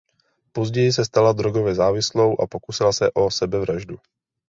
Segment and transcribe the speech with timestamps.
[0.51, 3.97] Později se stala drogově závislou a pokusila se o sebevraždu.